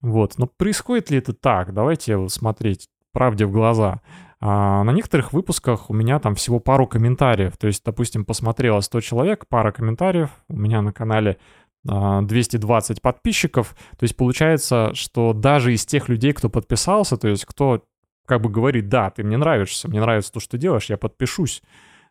Вот, 0.00 0.38
но 0.38 0.46
происходит 0.46 1.10
ли 1.10 1.18
это 1.18 1.34
так? 1.34 1.74
Давайте 1.74 2.28
смотреть 2.28 2.88
правде 3.12 3.44
в 3.44 3.52
глаза. 3.52 4.00
А 4.40 4.84
на 4.84 4.92
некоторых 4.92 5.32
выпусках 5.32 5.88
у 5.90 5.94
меня 5.94 6.18
там 6.18 6.34
всего 6.34 6.60
пару 6.60 6.86
комментариев. 6.86 7.56
То 7.56 7.66
есть, 7.66 7.82
допустим, 7.84 8.24
посмотрело 8.24 8.80
100 8.80 9.00
человек, 9.00 9.46
пара 9.48 9.72
комментариев. 9.72 10.30
У 10.48 10.56
меня 10.56 10.82
на 10.82 10.92
канале 10.92 11.38
220 11.86 12.98
а, 12.98 13.00
подписчиков. 13.00 13.76
То 13.98 14.04
есть 14.04 14.16
получается, 14.16 14.92
что 14.94 15.32
даже 15.32 15.72
из 15.72 15.86
тех 15.86 16.08
людей, 16.08 16.32
кто 16.32 16.48
подписался, 16.48 17.16
то 17.16 17.28
есть 17.28 17.44
кто 17.44 17.82
как 18.26 18.40
бы 18.42 18.48
говорит, 18.48 18.88
да, 18.88 19.10
ты 19.10 19.22
мне 19.22 19.36
нравишься, 19.36 19.88
мне 19.88 20.00
нравится 20.00 20.32
то, 20.32 20.40
что 20.40 20.52
ты 20.52 20.58
делаешь, 20.58 20.86
я 20.86 20.96
подпишусь. 20.96 21.62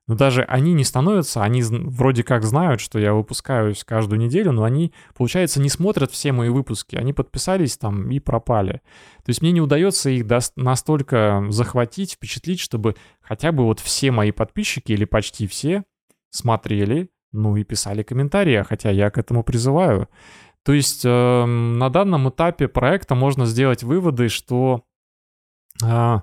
Но 0.08 0.14
даже 0.16 0.44
они 0.44 0.74
не 0.74 0.84
становятся, 0.84 1.42
они 1.42 1.64
вроде 1.64 2.24
как 2.24 2.44
знают, 2.44 2.80
что 2.80 3.00
я 3.00 3.14
выпускаюсь 3.14 3.84
каждую 3.84 4.20
неделю, 4.20 4.52
но 4.52 4.64
они, 4.64 4.94
получается, 5.16 5.60
не 5.60 5.70
смотрят 5.70 6.12
все 6.12 6.32
мои 6.32 6.50
выпуски. 6.50 6.96
Они 6.96 7.12
подписались 7.12 7.78
там 7.78 8.12
и 8.12 8.20
пропали. 8.20 8.82
То 9.24 9.30
есть 9.30 9.42
мне 9.42 9.52
не 9.52 9.62
удается 9.62 10.12
их 10.12 10.26
настолько 10.56 11.46
захватить, 11.50 12.14
впечатлить, 12.14 12.60
чтобы 12.60 12.96
хотя 13.20 13.52
бы 13.52 13.64
вот 13.64 13.80
все 13.80 14.12
мои 14.12 14.32
подписчики 14.32 14.92
или 14.92 15.06
почти 15.06 15.48
все 15.48 15.84
смотрели, 16.30 17.10
ну 17.36 17.56
и 17.58 17.64
писали 17.64 18.04
комментарии, 18.04 18.64
хотя 18.68 18.90
я 18.90 19.10
к 19.10 19.18
этому 19.18 19.44
призываю. 19.44 20.08
То 20.64 20.74
есть 20.74 21.06
э, 21.06 21.46
на 21.46 21.90
данном 21.90 22.30
этапе 22.30 22.68
проекта 22.68 23.14
можно 23.14 23.46
сделать 23.46 23.84
выводы, 23.84 24.30
что 24.30 24.84
э, 25.84 26.20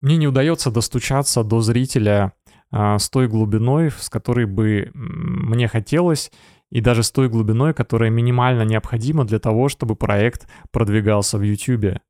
мне 0.00 0.16
не 0.16 0.26
удается 0.26 0.70
достучаться 0.70 1.44
до 1.44 1.60
зрителя 1.60 2.32
э, 2.72 2.98
с 2.98 3.10
той 3.10 3.28
глубиной, 3.28 3.90
с 3.90 4.08
которой 4.08 4.46
бы 4.46 4.90
мне 4.94 5.68
хотелось, 5.68 6.32
и 6.70 6.80
даже 6.80 7.02
с 7.02 7.10
той 7.10 7.28
глубиной, 7.28 7.74
которая 7.74 8.10
минимально 8.10 8.62
необходима 8.62 9.24
для 9.24 9.38
того, 9.38 9.68
чтобы 9.68 9.96
проект 9.96 10.48
продвигался 10.72 11.36
в 11.36 11.42
YouTube. 11.42 12.00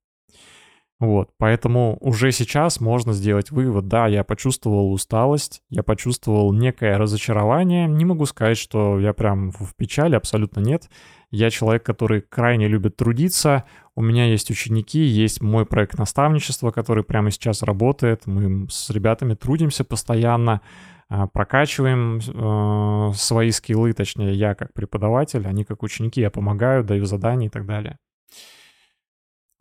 Вот, 1.04 1.30
поэтому 1.38 1.98
уже 2.00 2.32
сейчас 2.32 2.80
можно 2.80 3.12
сделать 3.12 3.50
вывод, 3.50 3.88
да, 3.88 4.06
я 4.06 4.24
почувствовал 4.24 4.90
усталость, 4.90 5.60
я 5.68 5.82
почувствовал 5.82 6.52
некое 6.52 6.96
разочарование. 6.96 7.86
Не 7.86 8.06
могу 8.06 8.24
сказать, 8.24 8.56
что 8.56 8.98
я 8.98 9.12
прям 9.12 9.50
в 9.50 9.74
печали, 9.76 10.14
абсолютно 10.14 10.60
нет. 10.60 10.88
Я 11.30 11.50
человек, 11.50 11.82
который 11.82 12.22
крайне 12.22 12.68
любит 12.68 12.96
трудиться. 12.96 13.64
У 13.94 14.02
меня 14.02 14.24
есть 14.26 14.50
ученики, 14.50 15.00
есть 15.00 15.42
мой 15.42 15.66
проект 15.66 15.98
наставничества, 15.98 16.70
который 16.70 17.04
прямо 17.04 17.30
сейчас 17.30 17.62
работает. 17.62 18.26
Мы 18.26 18.66
с 18.70 18.88
ребятами 18.90 19.34
трудимся 19.34 19.84
постоянно, 19.84 20.62
а, 21.08 21.26
прокачиваем 21.26 22.18
э, 22.18 23.12
свои 23.14 23.50
скиллы, 23.50 23.92
точнее, 23.92 24.34
я 24.34 24.54
как 24.54 24.72
преподаватель, 24.72 25.46
они 25.46 25.64
как 25.64 25.82
ученики, 25.82 26.20
я 26.20 26.30
помогаю, 26.30 26.82
даю 26.82 27.04
задания 27.04 27.48
и 27.48 27.50
так 27.50 27.66
далее. 27.66 27.98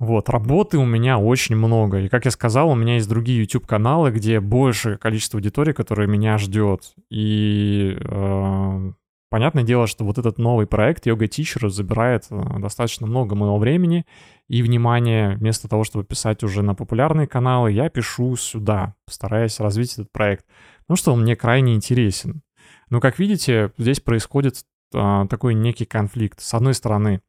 Вот, 0.03 0.27
работы 0.27 0.77
у 0.77 0.85
меня 0.85 1.17
очень 1.17 1.55
много. 1.55 2.01
И, 2.01 2.09
как 2.09 2.25
я 2.25 2.31
сказал, 2.31 2.69
у 2.69 2.75
меня 2.75 2.95
есть 2.95 3.07
другие 3.07 3.39
YouTube-каналы, 3.39 4.11
где 4.11 4.41
большее 4.41 4.97
количество 4.97 5.37
аудитории, 5.37 5.71
которая 5.71 6.07
меня 6.07 6.37
ждет. 6.37 6.93
И 7.09 7.97
э, 7.97 8.91
понятное 9.29 9.63
дело, 9.63 9.87
что 9.87 10.03
вот 10.03 10.17
этот 10.17 10.39
новый 10.39 10.67
проект 10.67 11.07
Yoga 11.07 11.29
Teacher 11.29 11.69
забирает 11.69 12.25
э, 12.29 12.59
достаточно 12.59 13.07
много 13.07 13.35
моего 13.35 13.57
времени 13.57 14.05
и 14.49 14.61
внимания. 14.61 15.37
Вместо 15.37 15.69
того, 15.69 15.85
чтобы 15.85 16.03
писать 16.03 16.43
уже 16.43 16.63
на 16.63 16.75
популярные 16.75 17.25
каналы, 17.25 17.71
я 17.71 17.87
пишу 17.87 18.35
сюда, 18.35 18.95
стараясь 19.07 19.61
развить 19.61 19.93
этот 19.93 20.11
проект. 20.11 20.45
Ну 20.89 20.97
что, 20.97 21.13
он 21.13 21.21
мне 21.21 21.37
крайне 21.37 21.75
интересен. 21.75 22.41
Но, 22.89 22.99
как 22.99 23.19
видите, 23.19 23.71
здесь 23.77 24.01
происходит 24.01 24.65
э, 24.93 25.25
такой 25.29 25.53
некий 25.53 25.85
конфликт. 25.85 26.41
С 26.41 26.53
одной 26.53 26.73
стороны, 26.73 27.21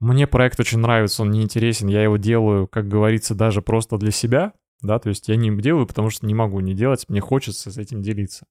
мне 0.00 0.26
проект 0.26 0.60
очень 0.60 0.78
нравится, 0.78 1.22
он 1.22 1.30
не 1.30 1.42
интересен, 1.42 1.88
я 1.88 2.02
его 2.02 2.16
делаю, 2.16 2.66
как 2.66 2.88
говорится, 2.88 3.34
даже 3.34 3.62
просто 3.62 3.96
для 3.96 4.10
себя, 4.10 4.52
да, 4.82 4.98
то 4.98 5.08
есть 5.08 5.28
я 5.28 5.36
не 5.36 5.50
делаю, 5.60 5.86
потому 5.86 6.10
что 6.10 6.26
не 6.26 6.34
могу 6.34 6.60
не 6.60 6.74
делать, 6.74 7.06
мне 7.08 7.20
хочется 7.20 7.70
с 7.70 7.78
этим 7.78 8.02
делиться. 8.02 8.46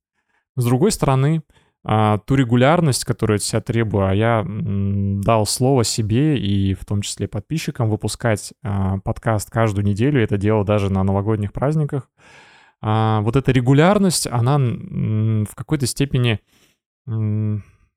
С 0.55 0.65
другой 0.65 0.91
стороны, 0.91 1.43
а, 1.85 2.19
ту 2.19 2.35
регулярность, 2.35 3.03
которую 3.03 3.35
от 3.38 3.43
себя 3.43 3.62
требую, 3.62 4.07
а 4.07 4.15
я 4.15 4.45
дал 4.47 5.45
слово 5.45 5.83
себе 5.83 6.38
и 6.38 6.73
в 6.73 6.85
том 6.85 7.01
числе 7.01 7.27
подписчикам 7.27 7.89
выпускать 7.89 8.53
а, 8.63 9.00
подкаст 9.00 9.50
каждую 9.50 9.85
неделю, 9.85 10.23
это 10.23 10.38
делал 10.38 10.63
даже 10.63 10.91
на 10.91 11.03
новогодних 11.03 11.51
праздниках. 11.51 12.09
А, 12.81 13.21
вот 13.21 13.35
эта 13.35 13.51
регулярность, 13.51 14.27
она 14.27 14.57
в 14.57 15.55
какой-то 15.55 15.85
степени 15.85 16.39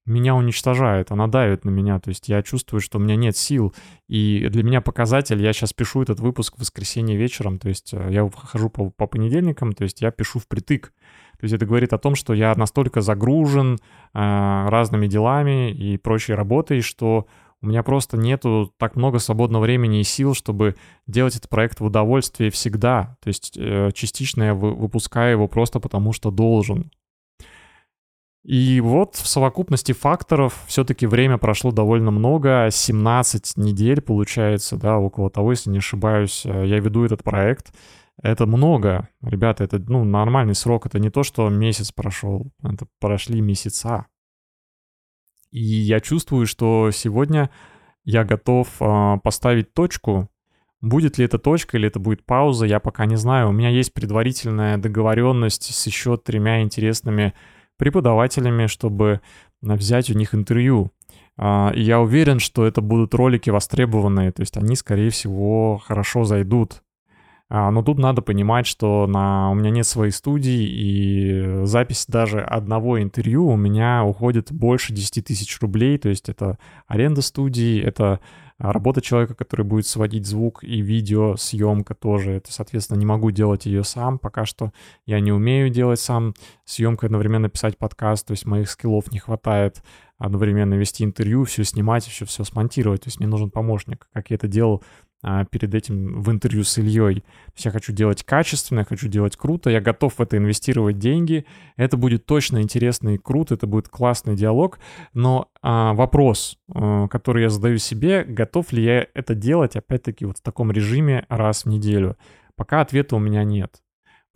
меня 0.07 0.35
уничтожает, 0.35 1.11
она 1.11 1.27
давит 1.27 1.65
на 1.65 1.71
меня, 1.71 1.99
то 1.99 2.09
есть 2.11 2.29
я 2.29 2.43
чувствую, 2.43 2.81
что 2.81 2.99
у 2.99 3.01
меня 3.01 3.17
нет 3.17 3.37
сил, 3.37 3.75
и 4.09 4.47
для 4.49 4.63
меня 4.63 4.81
показатель, 4.81 5.43
я 5.43 5.53
сейчас 5.53 5.73
пишу 5.73 6.03
этот 6.03 6.21
выпуск 6.21 6.57
в 6.57 6.61
воскресенье 6.61 7.17
вечером, 7.17 7.59
то 7.59 7.69
есть 7.69 7.93
э, 7.93 8.09
я 8.11 8.29
хожу 8.35 8.71
по, 8.71 8.91
по 8.91 9.07
понедельникам, 9.07 9.73
то 9.73 9.85
есть 9.85 10.01
я 10.01 10.11
пишу 10.11 10.39
впритык, 10.39 10.93
то 11.39 11.45
есть 11.45 11.55
это 11.55 11.67
говорит 11.67 11.93
о 11.93 11.99
том, 11.99 12.15
что 12.15 12.33
я 12.33 12.55
настолько 12.55 13.01
загружен 13.01 13.75
э, 13.75 13.79
разными 14.15 15.07
делами 15.07 15.71
и 15.71 15.99
прочей 15.99 16.35
работой, 16.35 16.81
что 16.81 17.27
у 17.63 17.67
меня 17.67 17.83
просто 17.83 18.17
нету 18.17 18.73
так 18.79 18.97
много 18.97 19.19
свободного 19.19 19.63
времени 19.63 20.01
и 20.01 20.05
сил, 20.05 20.35
чтобы 20.35 20.77
делать 21.07 21.37
этот 21.37 21.49
проект 21.49 21.81
в 21.81 21.85
удовольствии 21.85 22.51
всегда. 22.51 23.17
То 23.23 23.29
есть 23.29 23.53
э, 23.57 23.91
частично 23.95 24.45
я 24.45 24.55
выпускаю 24.55 25.33
его 25.33 25.49
просто 25.49 25.81
потому, 25.81 26.13
что 26.13 26.31
должен. 26.31 26.91
И 28.47 28.81
вот 28.81 29.17
в 29.17 29.27
совокупности 29.27 29.91
факторов 29.91 30.63
все-таки 30.69 31.09
время 31.09 31.37
прошло 31.37 31.73
довольно 31.73 32.13
много, 32.13 32.69
17 32.71 33.57
недель 33.57 34.01
получается, 34.01 34.77
да, 34.77 34.99
около 34.99 35.31
того, 35.31 35.51
если 35.51 35.69
не 35.69 35.79
ошибаюсь, 35.79 36.47
э, 36.47 36.65
я 36.65 36.79
веду 36.79 37.05
этот 37.05 37.25
проект. 37.25 37.75
Это 38.23 38.47
много, 38.47 39.09
ребята, 39.21 39.65
это 39.65 39.81
ну, 39.81 40.05
нормальный 40.05 40.55
срок, 40.55 40.87
это 40.87 41.01
не 41.01 41.11
то, 41.11 41.25
что 41.25 41.49
месяц 41.49 41.91
прошел, 41.91 42.53
это 42.63 42.87
прошли 43.01 43.41
месяца. 43.41 44.07
И 45.51 45.61
я 45.61 45.99
чувствую, 45.99 46.47
что 46.47 46.93
сегодня 46.93 47.51
я 48.05 48.23
готов 48.23 48.69
э, 48.79 49.17
поставить 49.25 49.75
точку. 49.75 50.31
Будет 50.81 51.19
ли 51.19 51.25
это 51.25 51.39
точка 51.41 51.79
или 51.79 51.89
это 51.89 51.99
будет 51.99 52.25
пауза, 52.25 52.65
я 52.65 52.79
пока 52.79 53.07
не 53.07 53.17
знаю. 53.17 53.49
У 53.49 53.53
меня 53.53 53.71
есть 53.71 53.93
предварительная 53.93 54.79
договоренность 54.79 55.75
с 55.75 55.87
еще 55.89 56.17
тремя 56.17 56.63
интересными 56.63 57.35
преподавателями, 57.77 58.67
чтобы 58.67 59.21
взять 59.61 60.11
у 60.11 60.15
них 60.15 60.35
интервью. 60.35 60.93
А, 61.39 61.71
и 61.75 61.83
я 61.83 62.01
уверен, 62.01 62.39
что 62.39 62.67
это 62.67 62.81
будут 62.81 63.15
ролики 63.15 63.51
востребованные, 63.51 64.33
то 64.33 64.41
есть 64.41 64.57
они, 64.57 64.77
скорее 64.77 65.11
всего, 65.11 65.79
хорошо 65.85 66.25
зайдут. 66.25 66.83
А, 67.49 67.71
но 67.71 67.83
тут 67.83 67.99
надо 67.99 68.23
понимать, 68.23 68.67
что 68.67 69.07
на... 69.07 69.51
у 69.51 69.55
меня 69.55 69.71
нет 69.71 69.87
своей 69.87 70.11
студии, 70.11 70.67
и 70.67 71.65
запись 71.65 72.07
даже 72.09 72.41
одного 72.41 73.01
интервью 73.01 73.47
у 73.47 73.57
меня 73.57 74.03
уходит 74.05 74.51
больше 74.51 74.93
10 74.93 75.25
тысяч 75.25 75.61
рублей, 75.61 75.99
то 75.99 76.09
есть 76.09 76.29
это 76.29 76.59
аренда 76.89 77.23
студии, 77.23 77.81
это 77.81 78.21
работа 78.59 79.01
человека, 79.01 79.35
который 79.35 79.65
будет 79.65 79.87
сводить 79.87 80.27
звук 80.27 80.65
и 80.65 80.81
видео, 80.81 81.37
съемка 81.37 81.95
тоже. 81.95 82.33
Это, 82.33 82.53
соответственно, 82.53 82.99
не 82.99 83.07
могу 83.07 83.31
делать 83.31 83.67
ее 83.67 83.85
сам, 83.85 84.19
пока 84.19 84.47
что 84.47 84.73
я 85.05 85.21
не 85.21 85.33
умею 85.33 85.71
делать 85.71 86.01
сам 86.01 86.35
съемку, 86.65 87.07
одновременно 87.07 87.49
писать 87.49 87.77
подкаст, 87.77 88.27
то 88.27 88.33
есть 88.33 88.47
моих 88.47 88.71
скиллов 88.71 89.13
не 89.13 89.19
хватает 89.19 89.83
одновременно 90.19 90.75
вести 90.75 91.05
интервью, 91.05 91.45
все 91.45 91.65
снимать, 91.65 92.07
еще 92.07 92.25
все 92.25 92.45
смонтировать. 92.45 93.03
То 93.03 93.09
есть 93.09 93.19
мне 93.19 93.29
нужен 93.29 93.51
помощник, 93.51 94.09
как 94.13 94.31
я 94.31 94.37
это 94.37 94.49
делал 94.49 94.83
а, 95.23 95.45
перед 95.45 95.75
этим 95.75 96.21
в 96.21 96.31
интервью 96.31 96.65
с 96.65 96.79
Ильей. 96.79 97.21
То 97.21 97.53
есть 97.55 97.65
я 97.65 97.71
хочу 97.71 97.93
делать 97.93 98.23
качественно, 98.23 98.81
я 98.81 98.85
хочу 98.85 99.09
делать 99.09 99.37
круто, 99.37 99.71
я 99.71 99.81
готов 99.81 100.15
в 100.15 100.21
это 100.21 100.37
инвестировать 100.37 100.99
деньги. 100.99 101.47
Это 101.77 101.97
будет 101.97 102.27
точно 102.27 102.63
интересно 102.63 103.15
и 103.15 103.19
круто, 103.19 103.55
это 103.55 103.67
будет 103.67 103.89
классный 103.89 104.37
диалог. 104.37 104.79
Но 105.15 105.49
а, 105.63 105.95
вопрос, 105.95 106.59
а, 106.73 107.09
который 107.09 107.43
я 107.43 107.51
задаю 107.51 107.79
себе, 107.79 108.25
готов 108.25 108.73
ли 108.73 108.83
я 108.83 109.07
это 109.15 109.35
делать, 109.35 109.77
опять-таки, 109.77 110.25
вот 110.25 110.39
в 110.39 110.43
таком 110.43 110.71
режиме 110.71 111.27
раз 111.29 111.65
в 111.65 111.69
неделю? 111.69 112.17
Пока 112.57 112.81
ответа 112.81 113.17
у 113.17 113.19
меня 113.19 113.45
нет. 113.45 113.83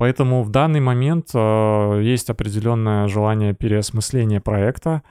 Поэтому 0.00 0.42
в 0.42 0.48
данный 0.48 0.80
момент 0.80 1.28
э, 1.34 2.00
есть 2.02 2.30
определенное 2.30 3.06
желание 3.06 3.52
переосмысления 3.52 4.40
проекта, 4.40 5.02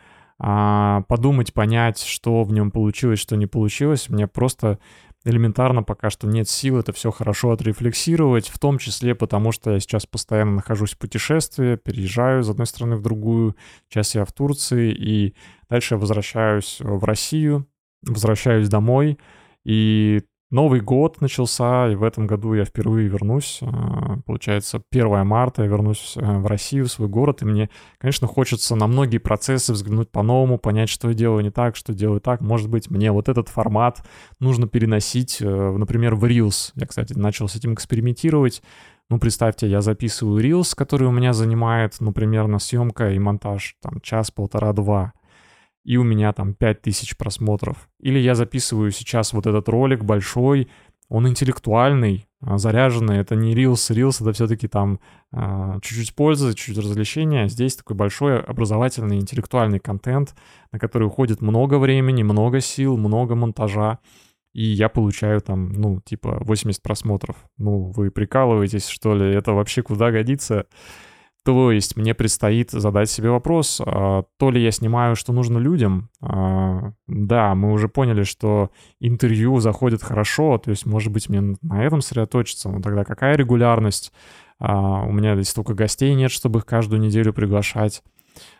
э, 0.44 1.02
подумать, 1.08 1.54
понять, 1.54 2.02
что 2.02 2.44
в 2.44 2.52
нем 2.52 2.72
получилось, 2.72 3.20
что 3.20 3.36
не 3.36 3.46
получилось. 3.46 4.10
Мне 4.10 4.26
просто 4.26 4.80
элементарно 5.26 5.84
пока 5.84 6.10
что 6.10 6.28
нет 6.28 6.48
сил 6.48 6.78
это 6.78 6.94
все 6.94 7.12
хорошо 7.12 7.52
отрефлексировать, 7.52 8.48
в 8.48 8.58
том 8.60 8.78
числе 8.78 9.16
потому, 9.16 9.52
что 9.52 9.72
я 9.72 9.80
сейчас 9.80 10.06
постоянно 10.06 10.56
нахожусь 10.56 10.94
в 10.94 10.98
путешествии, 10.98 11.76
переезжаю 11.76 12.42
из 12.42 12.50
одной 12.50 12.68
страны 12.68 12.96
в 12.96 13.02
другую, 13.02 13.56
сейчас 13.90 14.16
я 14.16 14.26
в 14.26 14.32
Турции, 14.32 14.92
и 14.92 15.36
дальше 15.70 15.98
возвращаюсь 15.98 16.78
в 16.80 17.04
Россию, 17.04 17.68
возвращаюсь 18.02 18.70
домой, 18.70 19.20
и 19.66 20.22
Новый 20.52 20.82
год 20.82 21.22
начался, 21.22 21.92
и 21.92 21.96
в 21.96 22.02
этом 22.04 22.26
году 22.26 22.56
я 22.56 22.66
впервые 22.66 23.08
вернусь. 23.08 23.60
А, 23.62 24.18
получается, 24.26 24.82
1 24.90 25.24
марта 25.24 25.62
я 25.62 25.68
вернусь 25.68 26.18
э, 26.18 26.38
в 26.40 26.48
Россию, 26.48 26.86
в 26.86 26.92
свой 26.92 27.08
город, 27.08 27.44
и 27.44 27.46
мне, 27.46 27.70
конечно, 28.00 28.26
хочется 28.28 28.76
на 28.76 28.88
многие 28.88 29.20
процессы 29.20 29.74
взглянуть 29.74 30.10
по-новому, 30.10 30.58
понять, 30.58 30.90
что 30.90 31.10
я 31.10 31.14
делаю 31.14 31.44
не 31.44 31.52
так, 31.52 31.76
что 31.76 31.94
делаю 31.94 32.20
так. 32.20 32.42
Может 32.42 32.68
быть, 32.68 32.90
мне 32.90 33.12
вот 33.12 33.30
этот 33.30 33.48
формат 33.48 34.04
нужно 34.40 34.68
переносить, 34.68 35.38
э, 35.40 35.46
например, 35.46 36.16
в 36.16 36.26
Reels. 36.26 36.72
Я, 36.74 36.88
кстати, 36.88 37.14
начал 37.14 37.48
с 37.48 37.56
этим 37.56 37.76
экспериментировать. 37.76 38.64
Ну, 39.12 39.20
представьте, 39.20 39.68
я 39.70 39.82
записываю 39.82 40.44
Reels, 40.44 40.74
который 40.76 41.08
у 41.08 41.12
меня 41.12 41.34
занимает, 41.34 41.98
ну, 42.00 42.12
примерно 42.12 42.58
съемка 42.58 43.12
и 43.12 43.20
монтаж, 43.20 43.76
там, 43.84 44.02
час, 44.02 44.32
полтора, 44.32 44.74
два 44.74 45.14
и 45.90 45.98
у 45.98 46.04
меня 46.04 46.34
там 46.34 46.54
5000 46.54 47.18
просмотров. 47.18 47.90
Или 48.00 48.20
я 48.20 48.36
записываю 48.36 48.92
сейчас 48.92 49.34
вот 49.34 49.48
этот 49.48 49.68
ролик 49.70 50.04
большой, 50.04 50.70
он 51.10 51.28
интеллектуальный, 51.28 52.28
а, 52.42 52.60
заряженный, 52.60 53.18
это 53.18 53.36
не 53.36 53.56
Reels, 53.56 53.92
Reels 53.96 54.22
это 54.22 54.32
все-таки 54.34 54.68
там 54.68 55.00
а, 55.32 55.80
чуть-чуть 55.82 56.14
пользы, 56.14 56.54
чуть-чуть 56.54 56.78
развлечения, 56.78 57.48
здесь 57.48 57.76
такой 57.76 57.96
большой 57.96 58.40
образовательный, 58.40 59.18
интеллектуальный 59.18 59.80
контент, 59.80 60.36
на 60.72 60.78
который 60.78 61.08
уходит 61.08 61.42
много 61.42 61.80
времени, 61.80 62.22
много 62.22 62.60
сил, 62.62 62.96
много 62.96 63.34
монтажа, 63.34 63.98
и 64.54 64.64
я 64.64 64.90
получаю 64.90 65.42
там, 65.42 65.72
ну, 65.72 66.02
типа 66.02 66.38
80 66.42 66.84
просмотров. 66.84 67.36
Ну, 67.58 67.92
вы 67.96 68.12
прикалываетесь, 68.12 68.88
что 68.88 69.16
ли, 69.16 69.34
это 69.34 69.54
вообще 69.54 69.82
куда 69.82 70.12
годится? 70.12 70.68
То 71.50 71.72
есть 71.72 71.98
мне 71.98 72.14
предстоит 72.14 72.70
задать 72.70 73.10
себе 73.10 73.32
вопрос, 73.32 73.82
а, 73.84 74.22
то 74.38 74.52
ли 74.52 74.62
я 74.62 74.70
снимаю, 74.70 75.16
что 75.16 75.34
нужно 75.34 75.58
людям. 75.58 76.12
А, 76.22 76.92
да, 77.08 77.56
мы 77.56 77.72
уже 77.72 77.90
поняли, 77.90 78.22
что 78.22 78.70
интервью 79.00 79.60
заходит 79.60 80.04
хорошо, 80.04 80.60
то 80.60 80.70
есть, 80.70 80.86
может 80.86 81.12
быть, 81.12 81.28
мне 81.28 81.56
на 81.64 81.84
этом 81.84 82.02
сосредоточиться, 82.02 82.70
но 82.70 82.82
тогда 82.82 83.04
какая 83.04 83.36
регулярность? 83.36 84.14
А, 84.60 85.02
у 85.02 85.12
меня 85.12 85.34
здесь 85.34 85.50
столько 85.50 85.74
гостей 85.74 86.14
нет, 86.14 86.30
чтобы 86.30 86.60
их 86.60 86.68
каждую 86.68 87.02
неделю 87.02 87.34
приглашать. 87.34 88.04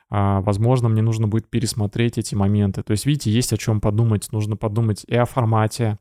Возможно, 0.10 0.90
мне 0.90 1.04
нужно 1.04 1.28
будет 1.28 1.48
пересмотреть 1.48 2.18
эти 2.18 2.34
моменты. 2.34 2.82
То 2.82 2.90
есть, 2.90 3.06
видите, 3.06 3.30
есть 3.30 3.54
о 3.54 3.58
чем 3.58 3.82
подумать. 3.82 4.32
Нужно 4.32 4.58
подумать 4.58 5.06
и 5.08 5.16
о 5.16 5.26
формате, 5.26 6.00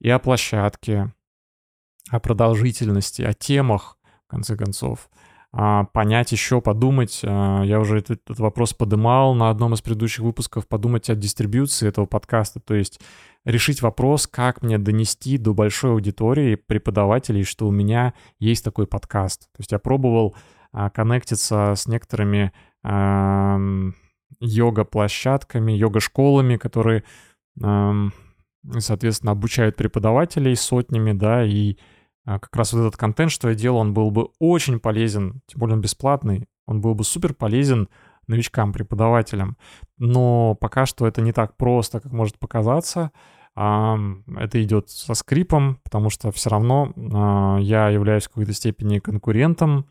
и 0.00 0.10
о 0.10 0.18
площадке, 0.18 1.14
о 2.10 2.18
продолжительности, 2.18 3.22
о 3.22 3.32
темах, 3.32 3.96
в 4.26 4.30
конце 4.30 4.56
концов. 4.56 5.08
А, 5.58 5.84
понять 5.84 6.32
еще, 6.32 6.60
подумать. 6.60 7.22
А, 7.24 7.62
я 7.62 7.80
уже 7.80 7.96
этот, 8.00 8.20
этот 8.24 8.40
вопрос 8.40 8.74
подымал 8.74 9.34
на 9.34 9.48
одном 9.48 9.72
из 9.72 9.80
предыдущих 9.80 10.22
выпусков, 10.22 10.68
подумать 10.68 11.08
о 11.08 11.14
дистрибьюции 11.14 11.88
этого 11.88 12.04
подкаста, 12.04 12.60
то 12.60 12.74
есть 12.74 13.00
решить 13.46 13.80
вопрос, 13.80 14.26
как 14.26 14.60
мне 14.60 14.76
донести 14.76 15.38
до 15.38 15.54
большой 15.54 15.92
аудитории 15.92 16.56
преподавателей, 16.56 17.42
что 17.42 17.66
у 17.66 17.70
меня 17.70 18.12
есть 18.38 18.64
такой 18.64 18.86
подкаст. 18.86 19.44
То 19.52 19.60
есть 19.60 19.72
я 19.72 19.78
пробовал 19.78 20.36
а, 20.72 20.90
коннектиться 20.90 21.72
с 21.74 21.86
некоторыми 21.86 22.52
йога-площадками, 24.38 25.72
йога-школами, 25.72 26.56
которые, 26.56 27.02
соответственно, 27.58 29.32
обучают 29.32 29.74
преподавателей 29.74 30.54
сотнями, 30.54 31.10
да, 31.12 31.44
и 31.44 31.78
как 32.26 32.54
раз 32.56 32.72
вот 32.72 32.80
этот 32.80 32.96
контент, 32.96 33.30
что 33.30 33.48
я 33.48 33.54
делал, 33.54 33.78
он 33.78 33.94
был 33.94 34.10
бы 34.10 34.28
очень 34.38 34.80
полезен, 34.80 35.40
тем 35.46 35.60
более 35.60 35.74
он 35.76 35.80
бесплатный, 35.80 36.48
он 36.66 36.80
был 36.80 36.94
бы 36.94 37.04
супер 37.04 37.34
полезен 37.34 37.88
новичкам, 38.26 38.72
преподавателям. 38.72 39.56
Но 39.98 40.56
пока 40.56 40.86
что 40.86 41.06
это 41.06 41.22
не 41.22 41.32
так 41.32 41.56
просто, 41.56 42.00
как 42.00 42.12
может 42.12 42.38
показаться. 42.38 43.12
Это 43.54 44.62
идет 44.62 44.90
со 44.90 45.14
скрипом, 45.14 45.78
потому 45.82 46.10
что 46.10 46.30
все 46.30 46.50
равно 46.50 46.92
а, 47.14 47.56
я 47.58 47.88
являюсь 47.88 48.24
в 48.24 48.28
какой-то 48.28 48.52
степени 48.52 48.98
конкурентом 48.98 49.86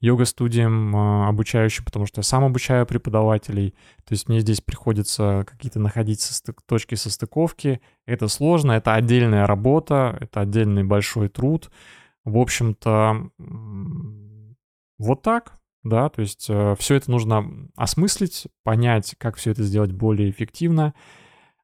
йога-студиям 0.00 0.94
а, 0.94 1.28
обучающим, 1.28 1.84
потому 1.84 2.06
что 2.06 2.20
я 2.20 2.22
сам 2.22 2.44
обучаю 2.44 2.86
преподавателей. 2.86 3.74
То 4.04 4.12
есть 4.12 4.28
мне 4.28 4.40
здесь 4.40 4.60
приходится 4.60 5.44
какие-то 5.46 5.80
находить 5.80 6.20
состык, 6.20 6.62
точки 6.62 6.94
состыковки. 6.94 7.80
Это 8.06 8.28
сложно, 8.28 8.72
это 8.72 8.94
отдельная 8.94 9.46
работа, 9.46 10.16
это 10.20 10.40
отдельный 10.40 10.84
большой 10.84 11.28
труд. 11.28 11.70
В 12.24 12.38
общем-то, 12.38 13.30
вот 14.98 15.22
так, 15.22 15.58
да, 15.82 16.08
то 16.08 16.20
есть 16.20 16.46
э, 16.50 16.74
все 16.78 16.96
это 16.96 17.10
нужно 17.10 17.68
осмыслить, 17.76 18.48
понять, 18.64 19.14
как 19.18 19.36
все 19.36 19.52
это 19.52 19.62
сделать 19.62 19.92
более 19.92 20.28
эффективно, 20.28 20.92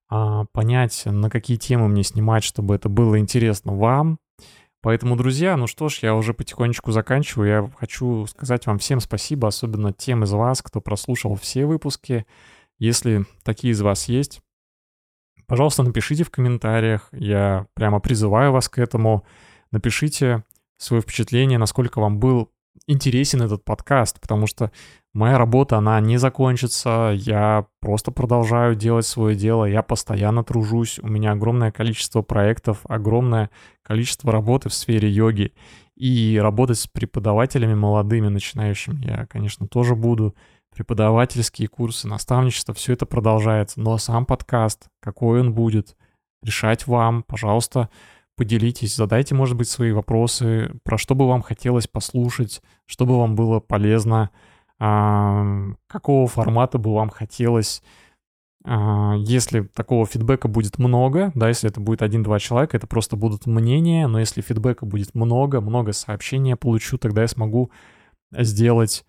а, 0.08 0.44
понять, 0.52 1.02
на 1.06 1.28
какие 1.30 1.56
темы 1.56 1.88
мне 1.88 2.04
снимать, 2.04 2.44
чтобы 2.44 2.74
это 2.74 2.88
было 2.88 3.18
интересно 3.18 3.74
вам, 3.74 4.18
Поэтому, 4.84 5.16
друзья, 5.16 5.56
ну 5.56 5.66
что 5.66 5.88
ж, 5.88 6.00
я 6.02 6.14
уже 6.14 6.34
потихонечку 6.34 6.92
заканчиваю. 6.92 7.48
Я 7.48 7.70
хочу 7.78 8.26
сказать 8.26 8.66
вам 8.66 8.78
всем 8.78 9.00
спасибо, 9.00 9.48
особенно 9.48 9.94
тем 9.94 10.24
из 10.24 10.32
вас, 10.32 10.60
кто 10.60 10.82
прослушал 10.82 11.36
все 11.36 11.64
выпуски. 11.64 12.26
Если 12.78 13.24
такие 13.44 13.72
из 13.72 13.80
вас 13.80 14.10
есть, 14.10 14.42
пожалуйста, 15.46 15.84
напишите 15.84 16.22
в 16.22 16.30
комментариях. 16.30 17.08
Я 17.12 17.66
прямо 17.72 17.98
призываю 17.98 18.52
вас 18.52 18.68
к 18.68 18.78
этому. 18.78 19.24
Напишите 19.70 20.44
свое 20.76 21.00
впечатление, 21.00 21.56
насколько 21.56 21.98
вам 21.98 22.18
был 22.18 22.50
интересен 22.86 23.42
этот 23.42 23.64
подкаст, 23.64 24.20
потому 24.20 24.46
что 24.46 24.70
моя 25.12 25.38
работа, 25.38 25.78
она 25.78 26.00
не 26.00 26.18
закончится, 26.18 27.12
я 27.16 27.66
просто 27.80 28.10
продолжаю 28.10 28.74
делать 28.74 29.06
свое 29.06 29.36
дело, 29.36 29.64
я 29.64 29.82
постоянно 29.82 30.44
тружусь, 30.44 30.98
у 30.98 31.08
меня 31.08 31.32
огромное 31.32 31.70
количество 31.70 32.22
проектов, 32.22 32.80
огромное 32.84 33.50
количество 33.82 34.32
работы 34.32 34.68
в 34.68 34.74
сфере 34.74 35.08
йоги, 35.08 35.52
и 35.96 36.38
работать 36.42 36.78
с 36.78 36.88
преподавателями 36.88 37.74
молодыми, 37.74 38.28
начинающими 38.28 39.06
я, 39.06 39.26
конечно, 39.26 39.68
тоже 39.68 39.94
буду, 39.94 40.34
преподавательские 40.74 41.68
курсы, 41.68 42.08
наставничество, 42.08 42.74
все 42.74 42.94
это 42.94 43.06
продолжается, 43.06 43.80
но 43.80 43.96
сам 43.96 44.26
подкаст, 44.26 44.86
какой 45.00 45.40
он 45.40 45.54
будет, 45.54 45.96
решать 46.42 46.86
вам, 46.86 47.22
пожалуйста, 47.22 47.88
поделитесь, 48.36 48.96
задайте, 48.96 49.34
может 49.34 49.56
быть, 49.56 49.68
свои 49.68 49.92
вопросы, 49.92 50.72
про 50.82 50.98
что 50.98 51.14
бы 51.14 51.26
вам 51.26 51.42
хотелось 51.42 51.86
послушать, 51.86 52.62
что 52.86 53.06
бы 53.06 53.18
вам 53.18 53.34
было 53.34 53.60
полезно, 53.60 54.30
какого 54.78 56.26
формата 56.26 56.78
бы 56.78 56.92
вам 56.94 57.10
хотелось. 57.10 57.82
А, 58.66 59.14
если 59.16 59.60
такого 59.60 60.06
фидбэка 60.06 60.48
будет 60.48 60.78
много, 60.78 61.32
да, 61.34 61.48
если 61.48 61.68
это 61.68 61.80
будет 61.80 62.02
один-два 62.02 62.38
человека, 62.38 62.76
это 62.76 62.86
просто 62.86 63.14
будут 63.14 63.46
мнения, 63.46 64.06
но 64.06 64.18
если 64.18 64.40
фидбэка 64.40 64.86
будет 64.86 65.14
много, 65.14 65.60
много 65.60 65.92
сообщений 65.92 66.50
я 66.50 66.56
получу, 66.56 66.96
тогда 66.96 67.22
я 67.22 67.28
смогу 67.28 67.70
сделать 68.32 69.04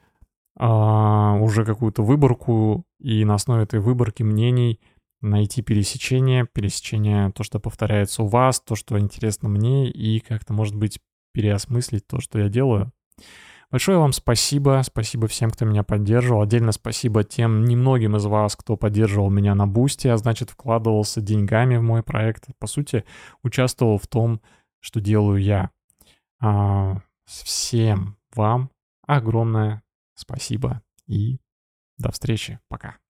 а, 0.58 1.38
уже 1.40 1.66
какую-то 1.66 2.04
выборку 2.04 2.84
и 3.00 3.24
на 3.24 3.36
основе 3.36 3.64
этой 3.64 3.80
выборки 3.80 4.24
мнений— 4.24 4.80
найти 5.30 5.62
пересечение, 5.62 6.48
пересечение, 6.52 7.32
то, 7.32 7.44
что 7.44 7.60
повторяется 7.60 8.24
у 8.24 8.28
вас, 8.28 8.60
то, 8.62 8.76
что 8.76 9.00
интересно 9.00 9.50
мне, 9.50 9.90
и 9.90 10.20
как-то, 10.20 10.54
может 10.54 10.76
быть, 10.76 11.00
переосмыслить 11.34 12.08
то, 12.08 12.20
что 12.20 12.40
я 12.40 12.50
делаю. 12.50 12.92
Большое 13.72 13.98
вам 13.98 14.14
спасибо, 14.14 14.82
спасибо 14.86 15.28
всем, 15.28 15.50
кто 15.50 15.66
меня 15.66 15.84
поддерживал. 15.84 16.42
Отдельно 16.42 16.72
спасибо 16.72 17.24
тем 17.24 17.66
немногим 17.66 18.16
из 18.16 18.26
вас, 18.26 18.56
кто 18.56 18.78
поддерживал 18.78 19.30
меня 19.30 19.56
на 19.56 19.68
бусте, 19.68 20.12
а 20.12 20.18
значит 20.18 20.52
вкладывался 20.52 21.20
деньгами 21.20 21.78
в 21.78 21.82
мой 21.82 22.04
проект. 22.04 22.46
По 22.60 22.68
сути, 22.68 23.04
участвовал 23.44 23.98
в 23.98 24.08
том, 24.08 24.40
что 24.80 25.02
делаю 25.02 25.42
я. 25.42 25.72
А, 26.40 27.02
всем 27.26 28.18
вам 28.36 28.70
огромное 29.06 29.84
спасибо 30.14 30.82
и 31.08 31.40
до 31.98 32.12
встречи. 32.12 32.60
Пока. 32.70 33.05